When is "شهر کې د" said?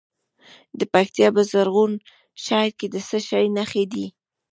2.45-2.95